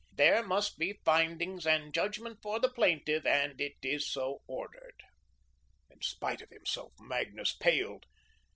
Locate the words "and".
1.67-1.93, 3.23-3.61